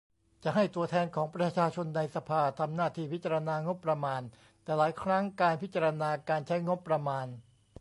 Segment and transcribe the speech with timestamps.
[0.43, 4.21] จะให้ตัวแทนของประชาชนในสภา ทำหน้าที่พิจารณางบประมาณ
[4.63, 7.27] แต่หลายครั้งการพิจารณาการใช้งบประมาณ